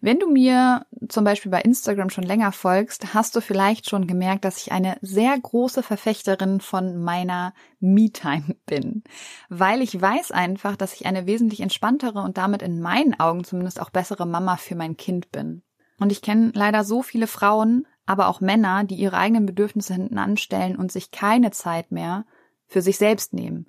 Wenn 0.00 0.18
du 0.18 0.30
mir 0.30 0.86
zum 1.08 1.24
Beispiel 1.24 1.50
bei 1.50 1.62
Instagram 1.62 2.10
schon 2.10 2.24
länger 2.24 2.52
folgst, 2.52 3.14
hast 3.14 3.34
du 3.34 3.40
vielleicht 3.40 3.88
schon 3.88 4.06
gemerkt, 4.06 4.44
dass 4.44 4.58
ich 4.58 4.70
eine 4.70 4.98
sehr 5.00 5.36
große 5.38 5.82
Verfechterin 5.82 6.60
von 6.60 7.02
meiner 7.02 7.54
Me-Time 7.80 8.56
bin, 8.66 9.02
weil 9.48 9.82
ich 9.82 10.00
weiß 10.00 10.32
einfach, 10.32 10.76
dass 10.76 10.94
ich 10.94 11.06
eine 11.06 11.26
wesentlich 11.26 11.60
entspanntere 11.60 12.20
und 12.20 12.36
damit 12.36 12.62
in 12.62 12.80
meinen 12.80 13.18
Augen 13.18 13.44
zumindest 13.44 13.80
auch 13.80 13.90
bessere 13.90 14.26
Mama 14.26 14.56
für 14.56 14.76
mein 14.76 14.96
Kind 14.96 15.32
bin. 15.32 15.62
Und 15.98 16.12
ich 16.12 16.20
kenne 16.20 16.52
leider 16.54 16.84
so 16.84 17.02
viele 17.02 17.26
Frauen, 17.26 17.86
aber 18.04 18.28
auch 18.28 18.40
Männer, 18.40 18.84
die 18.84 18.96
ihre 18.96 19.16
eigenen 19.16 19.46
Bedürfnisse 19.46 19.94
hinten 19.94 20.18
anstellen 20.18 20.76
und 20.76 20.92
sich 20.92 21.10
keine 21.10 21.50
Zeit 21.50 21.90
mehr 21.90 22.26
für 22.66 22.82
sich 22.82 22.98
selbst 22.98 23.32
nehmen. 23.32 23.66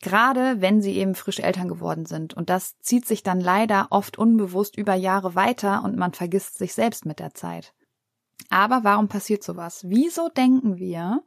Gerade 0.00 0.60
wenn 0.60 0.82
sie 0.82 0.96
eben 0.96 1.14
frisch 1.14 1.40
Eltern 1.40 1.68
geworden 1.68 2.04
sind. 2.04 2.34
Und 2.34 2.50
das 2.50 2.78
zieht 2.80 3.06
sich 3.06 3.22
dann 3.22 3.40
leider 3.40 3.86
oft 3.90 4.18
unbewusst 4.18 4.76
über 4.76 4.94
Jahre 4.94 5.34
weiter 5.34 5.82
und 5.82 5.96
man 5.96 6.12
vergisst 6.12 6.58
sich 6.58 6.74
selbst 6.74 7.06
mit 7.06 7.20
der 7.20 7.32
Zeit. 7.34 7.72
Aber 8.50 8.84
warum 8.84 9.08
passiert 9.08 9.42
sowas? 9.42 9.84
Wieso 9.88 10.28
denken 10.28 10.76
wir, 10.76 11.22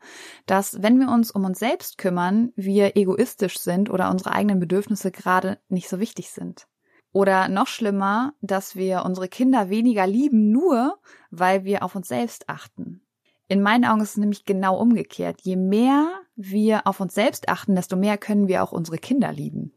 dass 0.45 0.81
wenn 0.81 0.99
wir 0.99 1.09
uns 1.09 1.31
um 1.31 1.45
uns 1.45 1.59
selbst 1.59 1.97
kümmern, 1.97 2.51
wir 2.55 2.95
egoistisch 2.95 3.57
sind 3.59 3.89
oder 3.89 4.09
unsere 4.11 4.31
eigenen 4.31 4.59
Bedürfnisse 4.59 5.11
gerade 5.11 5.59
nicht 5.69 5.89
so 5.89 5.99
wichtig 5.99 6.29
sind? 6.29 6.67
Oder 7.13 7.47
noch 7.47 7.67
schlimmer, 7.67 8.33
dass 8.41 8.75
wir 8.75 9.03
unsere 9.03 9.27
Kinder 9.27 9.69
weniger 9.69 10.05
lieben, 10.05 10.51
nur 10.51 10.99
weil 11.31 11.63
wir 11.63 11.83
auf 11.83 11.95
uns 11.95 12.09
selbst 12.09 12.47
achten. 12.49 13.01
In 13.47 13.61
meinen 13.61 13.85
Augen 13.85 14.01
ist 14.01 14.11
es 14.11 14.17
nämlich 14.17 14.45
genau 14.45 14.77
umgekehrt. 14.77 15.41
Je 15.43 15.55
mehr 15.55 16.09
wir 16.35 16.85
auf 16.85 16.99
uns 16.99 17.13
selbst 17.13 17.49
achten, 17.49 17.75
desto 17.75 17.95
mehr 17.95 18.17
können 18.17 18.47
wir 18.47 18.63
auch 18.63 18.71
unsere 18.71 18.97
Kinder 18.97 19.31
lieben. 19.31 19.71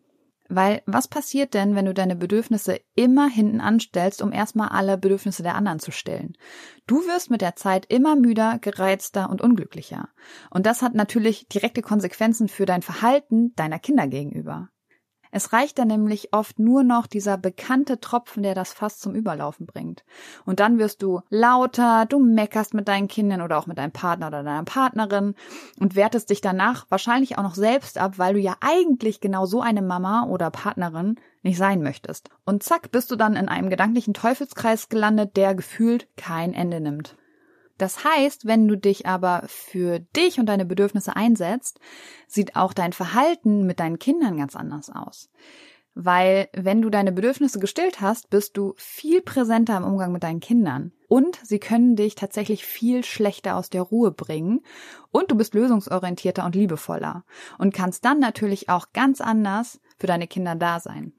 Weil 0.53 0.83
was 0.85 1.07
passiert 1.07 1.55
denn, 1.55 1.77
wenn 1.77 1.85
du 1.85 1.95
deine 1.95 2.17
Bedürfnisse 2.17 2.81
immer 2.97 3.29
hinten 3.29 3.61
anstellst, 3.61 4.21
um 4.21 4.33
erstmal 4.33 4.71
alle 4.71 4.99
Bedürfnisse 4.99 5.45
der 5.45 5.55
anderen 5.55 5.79
zu 5.79 5.93
stillen? 5.93 6.37
Du 6.89 7.07
wirst 7.07 7.31
mit 7.31 7.41
der 7.41 7.55
Zeit 7.55 7.87
immer 7.87 8.17
müder, 8.17 8.59
gereizter 8.61 9.31
und 9.31 9.41
unglücklicher. 9.41 10.09
Und 10.51 10.67
das 10.67 10.83
hat 10.83 10.95
natürlich 10.95 11.47
direkte 11.47 11.83
Konsequenzen 11.83 12.49
für 12.49 12.67
dein 12.67 12.83
Verhalten 12.83 13.55
deiner 13.55 13.79
Kinder 13.79 14.09
gegenüber. 14.09 14.71
Es 15.31 15.53
reicht 15.53 15.79
dann 15.79 15.89
nämlich 15.89 16.33
oft 16.33 16.59
nur 16.59 16.83
noch 16.83 17.07
dieser 17.07 17.37
bekannte 17.37 18.01
Tropfen, 18.01 18.43
der 18.43 18.55
das 18.55 18.73
Fass 18.73 18.99
zum 18.99 19.15
Überlaufen 19.15 19.67
bringt. 19.67 20.05
Und 20.45 20.61
dann 20.61 20.79
wirst 20.79 21.03
du 21.03 21.21
lauter, 21.31 22.07
du 22.07 22.19
meckerst 22.19 22.75
mit 22.75 22.89
deinen 22.89 23.09
Kindern 23.09 23.41
oder 23.41 23.59
auch 23.59 23.67
mit 23.67 23.79
deinem 23.79 23.93
Partner 23.93 24.29
oder 24.29 24.43
deiner 24.43 24.65
Partnerin 24.65 25.35
und 25.79 25.95
wertest 25.95 26.31
dich 26.31 26.41
danach 26.41 26.87
wahrscheinlich 26.89 27.39
auch 27.39 27.43
noch 27.43 27.55
selbst 27.55 27.99
ab, 27.99 28.15
weil 28.19 28.35
du 28.35 28.41
ja 28.41 28.57
eigentlich 28.61 29.21
genau 29.21 29.47
so 29.47 29.61
eine 29.61 29.83
Mama 29.83 30.25
oder 30.25 30.51
Partnerin 30.51 31.17
nicht 31.43 31.59
sein 31.59 31.83
möchtest. 31.83 32.31
Und 32.45 32.63
zack, 32.63 32.91
bist 32.91 33.11
du 33.11 33.17
dann 33.17 33.37
in 33.37 33.49
einem 33.49 33.71
gedanklichen 33.71 34.15
Teufelskreis 34.15 34.89
gelandet, 34.89 35.37
der 35.37 35.55
gefühlt 35.55 36.09
kein 36.17 36.53
Ende 36.53 36.81
nimmt. 36.81 37.17
Das 37.81 38.05
heißt, 38.05 38.45
wenn 38.45 38.69
du 38.69 38.77
dich 38.77 39.07
aber 39.07 39.45
für 39.47 40.01
dich 40.01 40.39
und 40.39 40.47
deine 40.47 40.67
Bedürfnisse 40.67 41.17
einsetzt, 41.17 41.81
sieht 42.29 42.55
auch 42.55 42.75
dein 42.75 42.93
Verhalten 42.93 43.65
mit 43.65 43.81
deinen 43.81 43.99
Kindern 43.99 44.37
ganz 44.37 44.55
anders 44.55 44.91
aus. 44.91 45.31
Weil 45.95 46.51
wenn 46.53 46.83
du 46.83 46.91
deine 46.91 47.11
Bedürfnisse 47.11 47.59
gestillt 47.59 48.03
hast, 48.03 48.29
bist 48.29 48.59
du 48.59 48.75
viel 48.77 49.23
präsenter 49.23 49.79
im 49.79 49.85
Umgang 49.85 50.13
mit 50.13 50.23
deinen 50.23 50.41
Kindern. 50.41 50.93
Und 51.09 51.41
sie 51.43 51.59
können 51.59 51.97
dich 51.97 52.17
tatsächlich 52.17 52.67
viel 52.67 53.03
schlechter 53.03 53.57
aus 53.57 53.71
der 53.71 53.81
Ruhe 53.83 54.11
bringen. 54.11 54.61
Und 55.11 55.31
du 55.31 55.35
bist 55.35 55.55
lösungsorientierter 55.55 56.45
und 56.45 56.55
liebevoller. 56.55 57.25
Und 57.57 57.73
kannst 57.73 58.05
dann 58.05 58.21
natürlich 58.21 58.69
auch 58.69 58.93
ganz 58.93 59.23
anders 59.23 59.81
für 59.99 60.07
deine 60.07 60.27
Kinder 60.27 60.55
da 60.55 60.81
sein. 60.81 61.15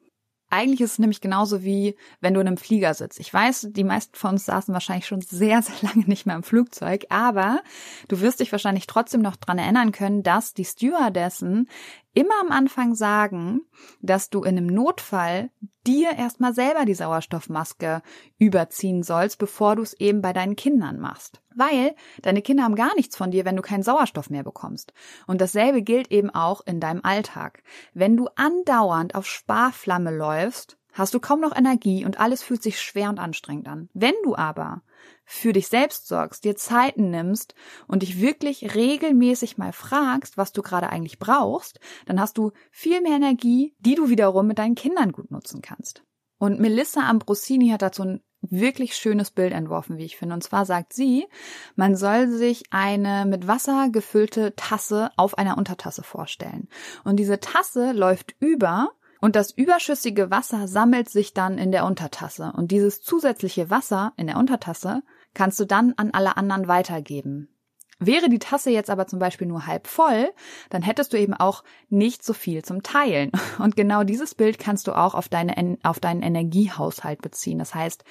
Eigentlich 0.51 0.81
ist 0.81 0.93
es 0.93 0.99
nämlich 0.99 1.21
genauso 1.21 1.63
wie, 1.63 1.95
wenn 2.19 2.33
du 2.33 2.41
in 2.41 2.47
einem 2.47 2.57
Flieger 2.57 2.93
sitzt. 2.93 3.19
Ich 3.19 3.33
weiß, 3.33 3.69
die 3.71 3.83
meisten 3.85 4.15
von 4.15 4.31
uns 4.31 4.45
saßen 4.45 4.73
wahrscheinlich 4.73 5.07
schon 5.07 5.21
sehr, 5.21 5.61
sehr 5.61 5.75
lange 5.81 6.05
nicht 6.05 6.25
mehr 6.25 6.35
im 6.35 6.43
Flugzeug, 6.43 7.05
aber 7.09 7.61
du 8.09 8.19
wirst 8.19 8.41
dich 8.41 8.51
wahrscheinlich 8.51 8.85
trotzdem 8.85 9.21
noch 9.21 9.37
dran 9.37 9.57
erinnern 9.57 9.93
können, 9.93 10.23
dass 10.23 10.53
die 10.53 10.65
Stewardessen 10.65 11.69
immer 12.13 12.33
am 12.41 12.51
Anfang 12.51 12.95
sagen, 12.95 13.61
dass 14.01 14.29
du 14.29 14.43
in 14.43 14.57
einem 14.57 14.67
Notfall 14.67 15.49
dir 15.87 16.11
erstmal 16.17 16.53
selber 16.53 16.85
die 16.85 16.93
Sauerstoffmaske 16.93 18.01
überziehen 18.37 19.03
sollst, 19.03 19.39
bevor 19.39 19.75
du 19.75 19.81
es 19.81 19.93
eben 19.93 20.21
bei 20.21 20.33
deinen 20.33 20.55
Kindern 20.55 20.99
machst. 20.99 21.41
Weil 21.55 21.95
deine 22.21 22.41
Kinder 22.41 22.63
haben 22.63 22.75
gar 22.75 22.93
nichts 22.95 23.15
von 23.15 23.31
dir, 23.31 23.45
wenn 23.45 23.55
du 23.55 23.61
keinen 23.61 23.83
Sauerstoff 23.83 24.29
mehr 24.29 24.43
bekommst. 24.43 24.93
Und 25.27 25.41
dasselbe 25.41 25.81
gilt 25.81 26.11
eben 26.11 26.29
auch 26.29 26.61
in 26.65 26.79
deinem 26.79 27.01
Alltag. 27.03 27.63
Wenn 27.93 28.15
du 28.15 28.27
andauernd 28.35 29.15
auf 29.15 29.25
Sparflamme 29.25 30.15
läufst, 30.15 30.77
hast 30.93 31.13
du 31.13 31.19
kaum 31.19 31.39
noch 31.39 31.55
Energie 31.55 32.05
und 32.05 32.19
alles 32.19 32.43
fühlt 32.43 32.63
sich 32.63 32.79
schwer 32.79 33.09
und 33.09 33.19
anstrengend 33.19 33.67
an. 33.67 33.89
Wenn 33.93 34.15
du 34.23 34.35
aber 34.35 34.81
für 35.25 35.53
dich 35.53 35.67
selbst 35.67 36.07
sorgst, 36.07 36.43
dir 36.43 36.55
Zeiten 36.55 37.09
nimmst 37.09 37.55
und 37.87 38.03
dich 38.03 38.21
wirklich 38.21 38.75
regelmäßig 38.75 39.57
mal 39.57 39.73
fragst, 39.73 40.37
was 40.37 40.51
du 40.51 40.61
gerade 40.61 40.89
eigentlich 40.89 41.19
brauchst, 41.19 41.79
dann 42.05 42.19
hast 42.19 42.37
du 42.37 42.51
viel 42.71 43.01
mehr 43.01 43.15
Energie, 43.15 43.75
die 43.79 43.95
du 43.95 44.09
wiederum 44.09 44.47
mit 44.47 44.59
deinen 44.59 44.75
Kindern 44.75 45.11
gut 45.11 45.31
nutzen 45.31 45.61
kannst. 45.61 46.03
Und 46.37 46.59
Melissa 46.59 47.07
Ambrosini 47.07 47.69
hat 47.69 47.81
dazu 47.81 48.03
ein 48.03 48.23
wirklich 48.41 48.95
schönes 48.95 49.31
Bild 49.31 49.53
entworfen, 49.53 49.97
wie 49.97 50.05
ich 50.05 50.17
finde. 50.17 50.33
Und 50.33 50.43
zwar 50.43 50.65
sagt 50.65 50.93
sie, 50.93 51.27
man 51.75 51.95
soll 51.95 52.27
sich 52.29 52.63
eine 52.71 53.25
mit 53.25 53.47
Wasser 53.47 53.89
gefüllte 53.91 54.55
Tasse 54.55 55.11
auf 55.17 55.37
einer 55.37 55.57
Untertasse 55.57 56.03
vorstellen. 56.03 56.67
Und 57.03 57.17
diese 57.17 57.39
Tasse 57.39 57.91
läuft 57.91 58.35
über 58.39 58.89
und 59.21 59.35
das 59.35 59.51
überschüssige 59.51 60.31
Wasser 60.31 60.67
sammelt 60.67 61.07
sich 61.07 61.33
dann 61.33 61.59
in 61.59 61.71
der 61.71 61.85
Untertasse. 61.85 62.51
Und 62.57 62.71
dieses 62.71 63.01
zusätzliche 63.01 63.69
Wasser 63.69 64.13
in 64.17 64.25
der 64.25 64.37
Untertasse 64.37 65.03
kannst 65.35 65.59
du 65.59 65.65
dann 65.65 65.93
an 65.95 66.09
alle 66.11 66.37
anderen 66.37 66.67
weitergeben. 66.67 67.47
Wäre 67.99 68.29
die 68.29 68.39
Tasse 68.39 68.71
jetzt 68.71 68.89
aber 68.89 69.05
zum 69.05 69.19
Beispiel 69.19 69.45
nur 69.45 69.67
halb 69.67 69.85
voll, 69.85 70.33
dann 70.71 70.81
hättest 70.81 71.13
du 71.13 71.19
eben 71.19 71.35
auch 71.35 71.63
nicht 71.89 72.25
so 72.25 72.33
viel 72.33 72.65
zum 72.65 72.81
Teilen. 72.81 73.31
Und 73.59 73.75
genau 73.75 74.03
dieses 74.03 74.33
Bild 74.33 74.57
kannst 74.57 74.87
du 74.87 74.93
auch 74.93 75.13
auf, 75.13 75.29
deine, 75.29 75.77
auf 75.83 75.99
deinen 75.99 76.23
Energiehaushalt 76.23 77.21
beziehen. 77.21 77.59
Das 77.59 77.75
heißt, 77.75 78.03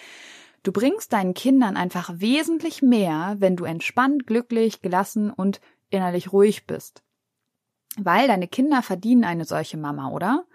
du 0.62 0.70
bringst 0.70 1.12
deinen 1.12 1.34
Kindern 1.34 1.76
einfach 1.76 2.12
wesentlich 2.14 2.82
mehr, 2.82 3.34
wenn 3.40 3.56
du 3.56 3.64
entspannt, 3.64 4.28
glücklich, 4.28 4.80
gelassen 4.80 5.30
und 5.30 5.60
innerlich 5.90 6.32
ruhig 6.32 6.68
bist. 6.68 7.02
Weil 7.98 8.28
deine 8.28 8.46
Kinder 8.46 8.82
verdienen 8.82 9.24
eine 9.24 9.44
solche 9.44 9.76
Mama, 9.76 10.10
oder? 10.10 10.46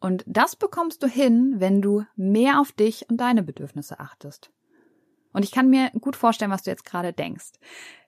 Und 0.00 0.24
das 0.26 0.56
bekommst 0.56 1.02
du 1.02 1.06
hin, 1.06 1.54
wenn 1.58 1.80
du 1.82 2.04
mehr 2.16 2.60
auf 2.60 2.72
dich 2.72 3.08
und 3.08 3.18
deine 3.18 3.42
Bedürfnisse 3.42 3.98
achtest. 4.00 4.50
Und 5.32 5.42
ich 5.42 5.50
kann 5.50 5.68
mir 5.68 5.90
gut 6.00 6.16
vorstellen, 6.16 6.50
was 6.50 6.62
du 6.62 6.70
jetzt 6.70 6.86
gerade 6.86 7.12
denkst. 7.12 7.52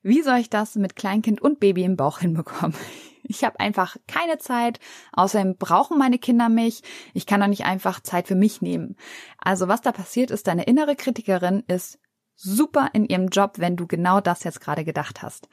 Wie 0.02 0.22
soll 0.22 0.38
ich 0.38 0.48
das 0.48 0.76
mit 0.76 0.96
Kleinkind 0.96 1.42
und 1.42 1.60
Baby 1.60 1.84
im 1.84 1.96
Bauch 1.96 2.18
hinbekommen? 2.20 2.76
Ich 3.30 3.44
habe 3.44 3.60
einfach 3.60 3.98
keine 4.06 4.38
Zeit. 4.38 4.80
Außerdem 5.12 5.58
brauchen 5.58 5.98
meine 5.98 6.18
Kinder 6.18 6.48
mich. 6.48 6.82
Ich 7.12 7.26
kann 7.26 7.42
doch 7.42 7.46
nicht 7.46 7.66
einfach 7.66 8.00
Zeit 8.00 8.26
für 8.26 8.36
mich 8.36 8.62
nehmen. 8.62 8.96
Also 9.36 9.68
was 9.68 9.82
da 9.82 9.92
passiert 9.92 10.30
ist, 10.30 10.46
deine 10.46 10.62
innere 10.62 10.96
Kritikerin 10.96 11.62
ist 11.66 11.98
super 12.36 12.88
in 12.94 13.04
ihrem 13.04 13.28
Job, 13.28 13.58
wenn 13.58 13.76
du 13.76 13.86
genau 13.86 14.22
das 14.22 14.44
jetzt 14.44 14.62
gerade 14.62 14.82
gedacht 14.82 15.20
hast. 15.20 15.50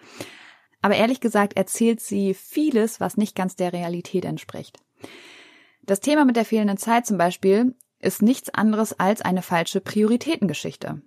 Aber 0.82 0.96
ehrlich 0.96 1.20
gesagt 1.20 1.58
erzählt 1.58 2.00
sie 2.00 2.34
vieles, 2.34 3.02
was 3.02 3.18
nicht 3.18 3.36
ganz 3.36 3.58
der 3.58 3.74
Realität 3.74 4.24
entspricht. 4.24 4.78
Das 5.86 6.00
Thema 6.00 6.26
mit 6.26 6.36
der 6.36 6.46
fehlenden 6.46 6.78
Zeit 6.78 7.06
zum 7.06 7.18
Beispiel 7.18 7.76
ist 8.00 8.22
nichts 8.22 8.50
anderes 8.50 9.00
als 9.00 9.22
eine 9.22 9.42
falsche 9.42 9.82
Prioritätengeschichte. 9.82 11.02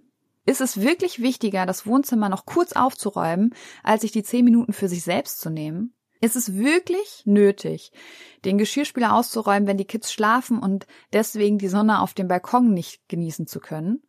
Ist 0.47 0.61
es 0.61 0.81
wirklich 0.81 1.21
wichtiger, 1.21 1.67
das 1.67 1.87
Wohnzimmer 1.87 2.29
noch 2.29 2.47
kurz 2.47 2.73
aufzuräumen, 2.73 3.55
als 3.83 4.03
sich 4.03 4.13
die 4.13 4.23
zehn 4.23 4.45
Minuten 4.45 4.73
für 4.73 4.89
sich 4.89 5.03
selbst 5.03 5.41
zu 5.41 5.51
nehmen? 5.51 5.95
Ist 6.21 6.37
es 6.37 6.55
wirklich 6.55 7.23
nötig, 7.27 7.93
den 8.45 8.57
Geschirrspüler 8.57 9.15
auszuräumen, 9.15 9.69
wenn 9.69 9.77
die 9.77 9.85
Kids 9.85 10.13
schlafen 10.13 10.59
und 10.59 10.87
deswegen 11.13 11.59
die 11.59 11.69
Sonne 11.69 12.01
auf 12.01 12.15
dem 12.15 12.29
Balkon 12.29 12.73
nicht 12.73 13.09
genießen 13.09 13.47
zu 13.47 13.61
können? 13.61 14.03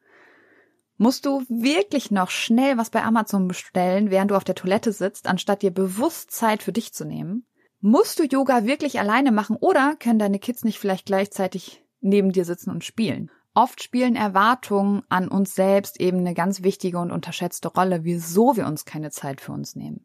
Musst 0.98 1.26
du 1.26 1.44
wirklich 1.50 2.12
noch 2.12 2.30
schnell 2.30 2.78
was 2.78 2.90
bei 2.90 3.04
Amazon 3.04 3.48
bestellen, 3.48 4.12
während 4.12 4.32
du 4.32 4.36
auf 4.36 4.44
der 4.44 4.56
Toilette 4.56 4.92
sitzt, 4.92 5.28
anstatt 5.28 5.62
dir 5.62 5.72
bewusst 5.72 6.32
Zeit 6.32 6.62
für 6.62 6.74
dich 6.74 6.94
zu 6.94 7.06
nehmen? 7.06 7.46
Musst 7.82 8.20
du 8.20 8.24
Yoga 8.24 8.66
wirklich 8.66 9.00
alleine 9.00 9.32
machen 9.32 9.56
oder 9.56 9.96
können 9.96 10.20
deine 10.20 10.40
Kids 10.40 10.66
nicht 10.66 10.80
vielleicht 10.80 11.06
gleichzeitig 11.06 11.82
neben 12.02 12.34
dir 12.34 12.44
sitzen 12.44 12.72
und 12.72 12.84
spielen? 12.84 13.32
Oft 13.54 13.82
spielen 13.82 14.18
Erwartungen 14.18 15.04
an 15.08 15.30
uns 15.30 15.56
selbst 15.56 16.00
eben 16.02 16.20
eine 16.20 16.34
ganz 16.34 16.62
wichtige 16.62 17.00
und 17.00 17.10
unterschätzte 17.10 17.70
Rolle, 17.70 18.04
wieso 18.04 18.58
wir 18.58 18.68
uns 18.68 18.84
keine 18.84 19.12
Zeit 19.12 19.40
für 19.40 19.54
uns 19.54 19.78
nehmen. 19.78 20.04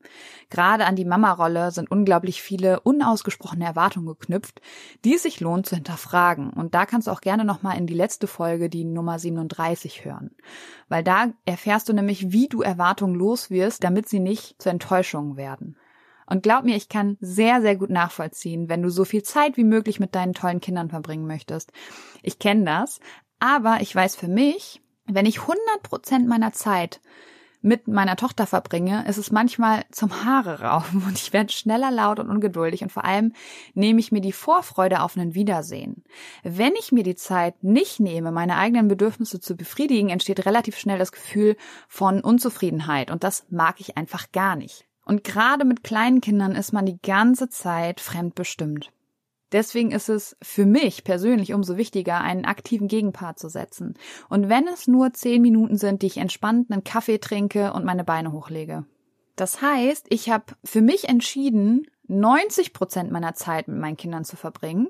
Gerade 0.51 0.87
an 0.87 0.95
die 0.95 1.05
Mama-Rolle 1.05 1.73
sind 1.73 1.91
unglaublich 1.91 2.43
viele 2.43 2.79
unausgesprochene 2.81 3.65
Erwartungen 3.65 4.07
geknüpft, 4.07 4.61
die 5.05 5.15
es 5.15 5.25
sich 5.25 5.41
lohnt 5.41 5.67
zu 5.67 5.75
hinterfragen. 5.75 6.51
Und 6.51 6.77
da 6.77 6.87
kannst 6.87 7.09
du 7.09 7.11
auch 7.11 7.21
gerne 7.21 7.45
nochmal 7.45 7.77
in 7.77 7.89
die 7.89 7.95
letzte 7.95 8.29
Folge, 8.29 8.71
die 8.71 8.85
Nummer 8.85 9.19
37, 9.19 10.05
hören. 10.05 10.31
Weil 10.89 11.03
da 11.03 11.33
erfährst 11.45 11.89
du 11.89 11.93
nämlich, 11.93 12.31
wie 12.31 12.49
du 12.49 12.63
Erwartungen 12.63 13.17
los 13.17 13.51
wirst, 13.51 13.83
damit 13.83 14.09
sie 14.09 14.21
nicht 14.21 14.63
zu 14.63 14.71
Enttäuschungen 14.71 15.37
werden. 15.37 15.77
Und 16.27 16.43
glaub 16.43 16.65
mir, 16.65 16.77
ich 16.77 16.89
kann 16.89 17.17
sehr, 17.21 17.61
sehr 17.61 17.77
gut 17.77 17.91
nachvollziehen, 17.91 18.69
wenn 18.69 18.83
du 18.83 18.91
so 18.91 19.05
viel 19.05 19.23
Zeit 19.23 19.57
wie 19.57 19.65
möglich 19.65 20.01
mit 20.01 20.15
deinen 20.15 20.35
tollen 20.35 20.61
Kindern 20.61 20.91
verbringen 20.91 21.27
möchtest. 21.27 21.73
Ich 22.23 22.39
kenne 22.39 22.65
das, 22.65 23.01
aber 23.39 23.79
ich 23.81 23.95
weiß 23.95 24.17
für 24.17 24.29
mich, 24.29 24.81
wenn 25.07 25.27
ich 25.27 25.41
100 25.41 25.61
Prozent 25.83 26.29
meiner 26.29 26.53
Zeit 26.53 27.01
mit 27.65 27.89
meiner 27.89 28.17
Tochter 28.17 28.47
verbringe, 28.47 29.07
ist 29.09 29.17
es 29.17 29.31
manchmal 29.31 29.85
zum 29.91 30.23
Haare 30.23 30.61
raufen 30.61 31.03
und 31.07 31.19
ich 31.19 31.33
werde 31.33 31.51
schneller 31.51 31.91
laut 31.91 32.21
und 32.21 32.29
ungeduldig 32.29 32.83
und 32.83 32.93
vor 32.93 33.07
allem 33.07 33.33
nehme 33.73 34.01
ich 34.01 34.13
mir 34.13 34.21
die 34.21 34.33
Vorfreude 34.33 35.01
auf 35.01 35.17
einen 35.17 35.35
Wiedersehen. 35.35 36.05
Wenn 36.43 36.75
ich 36.79 36.93
mir 36.93 37.05
die 37.05 37.17
Zeit 37.17 37.65
nicht 37.65 38.01
nehme, 38.01 38.33
meine 38.33 38.57
eigenen 38.59 38.87
Bedürfnisse 38.87 39.41
zu 39.41 39.57
befriedigen, 39.57 40.11
entsteht 40.11 40.45
relativ 40.45 40.77
schnell 40.77 40.99
das 40.99 41.11
Gefühl 41.11 41.57
von 41.89 42.21
Unzufriedenheit 42.21 43.11
und 43.11 43.25
das 43.25 43.47
mag 43.49 43.81
ich 43.81 43.97
einfach 43.97 44.31
gar 44.31 44.57
nicht. 44.57 44.87
Und 45.05 45.25
gerade 45.25 45.65
mit 45.65 45.85
kleinen 45.85 46.21
Kindern 46.21 46.53
ist 46.53 46.73
man 46.73 46.87
die 46.87 47.01
ganze 47.03 47.49
Zeit 47.49 48.01
fremdbestimmt. 48.01 48.91
Deswegen 49.53 49.93
ist 49.93 50.09
es 50.09 50.37
für 50.43 50.67
mich 50.67 51.05
persönlich 51.05 51.53
umso 51.55 51.77
wichtiger, 51.77 52.21
einen 52.21 52.45
aktiven 52.45 52.89
Gegenpart 52.89 53.39
zu 53.39 53.49
setzen. 53.49 53.95
Und 54.29 54.49
wenn 54.49 54.67
es 54.67 54.89
nur 54.89 55.13
zehn 55.13 55.43
Minuten 55.43 55.77
sind, 55.77 56.03
die 56.03 56.07
ich 56.07 56.17
entspannt 56.17 56.73
einen 56.73 56.83
Kaffee 56.83 57.19
trinke 57.19 57.73
und 57.73 57.85
meine 57.85 58.03
Beine 58.03 58.33
hochlege. 58.33 58.85
Das 59.37 59.63
heißt, 59.63 60.07
ich 60.11 60.31
habe 60.31 60.47
für 60.65 60.81
mich 60.81 61.09
entschieden, 61.09 61.87
90 62.09 62.73
Prozent 62.73 63.11
meiner 63.11 63.35
Zeit 63.35 63.69
mit 63.69 63.79
meinen 63.79 63.97
Kindern 63.97 64.25
zu 64.25 64.37
verbringen 64.37 64.89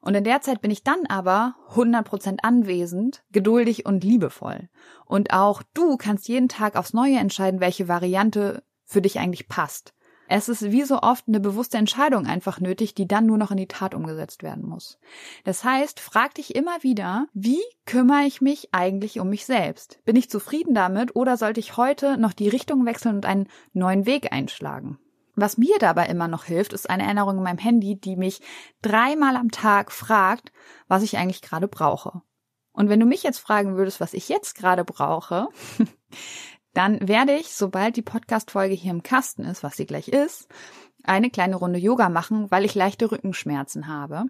Und 0.00 0.14
in 0.14 0.24
der 0.24 0.40
Zeit 0.40 0.62
bin 0.62 0.70
ich 0.70 0.82
dann 0.82 1.06
aber 1.06 1.54
100% 1.74 2.38
anwesend, 2.42 3.22
geduldig 3.32 3.86
und 3.86 4.02
liebevoll. 4.02 4.68
Und 5.04 5.32
auch 5.32 5.62
du 5.74 5.96
kannst 5.96 6.26
jeden 6.28 6.48
Tag 6.48 6.76
aufs 6.76 6.94
Neue 6.94 7.18
entscheiden, 7.18 7.60
welche 7.60 7.86
Variante 7.86 8.62
für 8.90 9.00
dich 9.00 9.18
eigentlich 9.18 9.48
passt. 9.48 9.94
Es 10.32 10.48
ist 10.48 10.70
wie 10.70 10.82
so 10.82 11.00
oft 11.00 11.26
eine 11.26 11.40
bewusste 11.40 11.76
Entscheidung 11.76 12.26
einfach 12.26 12.60
nötig, 12.60 12.94
die 12.94 13.08
dann 13.08 13.26
nur 13.26 13.36
noch 13.36 13.50
in 13.50 13.56
die 13.56 13.66
Tat 13.66 13.96
umgesetzt 13.96 14.44
werden 14.44 14.64
muss. 14.64 14.98
Das 15.42 15.64
heißt, 15.64 15.98
frag 15.98 16.34
dich 16.34 16.54
immer 16.54 16.82
wieder, 16.84 17.26
wie 17.32 17.62
kümmere 17.84 18.26
ich 18.26 18.40
mich 18.40 18.68
eigentlich 18.72 19.18
um 19.18 19.28
mich 19.28 19.44
selbst? 19.44 19.98
Bin 20.04 20.14
ich 20.14 20.30
zufrieden 20.30 20.72
damit 20.72 21.16
oder 21.16 21.36
sollte 21.36 21.58
ich 21.58 21.76
heute 21.76 22.16
noch 22.16 22.32
die 22.32 22.48
Richtung 22.48 22.86
wechseln 22.86 23.16
und 23.16 23.26
einen 23.26 23.48
neuen 23.72 24.06
Weg 24.06 24.32
einschlagen? 24.32 24.98
Was 25.34 25.56
mir 25.58 25.76
dabei 25.80 26.06
immer 26.06 26.28
noch 26.28 26.44
hilft, 26.44 26.74
ist 26.74 26.88
eine 26.88 27.04
Erinnerung 27.04 27.38
in 27.38 27.42
meinem 27.42 27.58
Handy, 27.58 27.98
die 27.98 28.14
mich 28.14 28.40
dreimal 28.82 29.34
am 29.34 29.50
Tag 29.50 29.90
fragt, 29.90 30.52
was 30.86 31.02
ich 31.02 31.16
eigentlich 31.16 31.42
gerade 31.42 31.66
brauche. 31.66 32.22
Und 32.72 32.88
wenn 32.88 33.00
du 33.00 33.06
mich 33.06 33.22
jetzt 33.24 33.38
fragen 33.38 33.76
würdest, 33.76 34.00
was 34.00 34.14
ich 34.14 34.28
jetzt 34.28 34.54
gerade 34.54 34.84
brauche, 34.84 35.48
dann 36.74 37.06
werde 37.06 37.34
ich, 37.34 37.54
sobald 37.54 37.96
die 37.96 38.02
Podcast-Folge 38.02 38.74
hier 38.74 38.92
im 38.92 39.02
Kasten 39.02 39.44
ist, 39.44 39.62
was 39.62 39.76
sie 39.76 39.86
gleich 39.86 40.08
ist, 40.08 40.48
eine 41.04 41.30
kleine 41.30 41.56
Runde 41.56 41.78
Yoga 41.78 42.08
machen, 42.08 42.50
weil 42.50 42.64
ich 42.64 42.74
leichte 42.74 43.10
Rückenschmerzen 43.10 43.88
habe. 43.88 44.24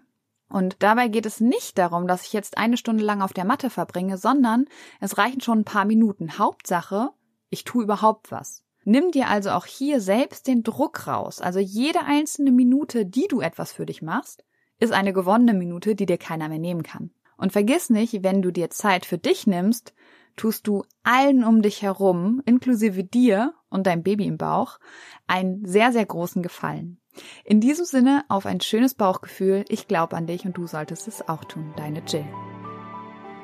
Und 0.49 0.77
dabei 0.79 1.07
geht 1.07 1.25
es 1.25 1.39
nicht 1.39 1.77
darum, 1.77 2.07
dass 2.07 2.25
ich 2.25 2.33
jetzt 2.33 2.57
eine 2.57 2.77
Stunde 2.77 3.03
lang 3.03 3.21
auf 3.21 3.33
der 3.33 3.45
Matte 3.45 3.69
verbringe, 3.69 4.17
sondern 4.17 4.65
es 4.99 5.17
reichen 5.17 5.41
schon 5.41 5.59
ein 5.59 5.65
paar 5.65 5.85
Minuten. 5.85 6.37
Hauptsache, 6.37 7.11
ich 7.49 7.63
tue 7.63 7.83
überhaupt 7.83 8.31
was. 8.31 8.63
Nimm 8.83 9.11
dir 9.11 9.29
also 9.29 9.51
auch 9.51 9.65
hier 9.65 10.01
selbst 10.01 10.47
den 10.47 10.63
Druck 10.63 11.07
raus. 11.07 11.39
Also 11.39 11.59
jede 11.59 12.03
einzelne 12.03 12.51
Minute, 12.51 13.05
die 13.05 13.27
du 13.27 13.39
etwas 13.39 13.71
für 13.71 13.85
dich 13.85 14.01
machst, 14.01 14.43
ist 14.79 14.91
eine 14.91 15.13
gewonnene 15.13 15.53
Minute, 15.53 15.95
die 15.95 16.07
dir 16.07 16.17
keiner 16.17 16.49
mehr 16.49 16.59
nehmen 16.59 16.83
kann. 16.83 17.11
Und 17.37 17.53
vergiss 17.53 17.89
nicht, 17.89 18.23
wenn 18.23 18.41
du 18.41 18.51
dir 18.51 18.69
Zeit 18.71 19.05
für 19.05 19.17
dich 19.17 19.47
nimmst, 19.47 19.93
tust 20.35 20.67
du 20.67 20.83
allen 21.03 21.43
um 21.43 21.61
dich 21.61 21.81
herum, 21.81 22.41
inklusive 22.45 23.03
dir 23.03 23.53
und 23.69 23.87
deinem 23.87 24.03
Baby 24.03 24.25
im 24.27 24.37
Bauch, 24.37 24.79
einen 25.27 25.65
sehr, 25.65 25.91
sehr 25.91 26.05
großen 26.05 26.43
Gefallen. 26.43 26.97
In 27.43 27.59
diesem 27.59 27.85
Sinne 27.85 28.23
auf 28.29 28.45
ein 28.45 28.61
schönes 28.61 28.93
Bauchgefühl. 28.93 29.65
Ich 29.67 29.87
glaube 29.87 30.15
an 30.15 30.27
dich 30.27 30.45
und 30.45 30.57
du 30.57 30.67
solltest 30.67 31.07
es 31.07 31.27
auch 31.27 31.43
tun. 31.43 31.73
Deine 31.75 32.01
Jill. 32.07 32.25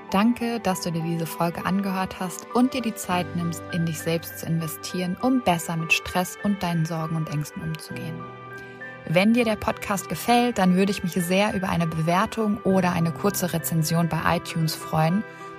Danke, 0.10 0.62
dass 0.62 0.82
du 0.82 0.92
dir 0.92 1.04
diese 1.04 1.26
Folge 1.26 1.66
angehört 1.66 2.22
hast 2.22 2.48
und 2.54 2.74
dir 2.74 2.82
die 2.82 2.96
Zeit 2.96 3.36
nimmst, 3.36 3.62
in 3.74 3.86
dich 3.86 4.00
selbst 4.00 4.40
zu 4.40 4.46
investieren, 4.46 5.18
um 5.22 5.42
besser 5.42 5.76
mit 5.76 5.92
Stress 5.92 6.38
und 6.44 6.64
deinen 6.64 6.86
Sorgen 6.86 7.18
und 7.18 7.30
Ängsten 7.30 7.62
umzugehen. 7.62 8.16
Wenn 9.10 9.34
dir 9.34 9.44
der 9.44 9.58
Podcast 9.58 10.08
gefällt, 10.08 10.58
dann 10.60 10.76
würde 10.76 10.92
ich 10.92 11.04
mich 11.04 11.14
sehr 11.14 11.54
über 11.54 11.70
eine 11.70 11.88
Bewertung 11.88 12.58
oder 12.64 12.94
eine 12.94 13.12
kurze 13.12 13.52
Rezension 13.52 14.08
bei 14.08 14.38
iTunes 14.38 14.76
freuen 14.76 15.24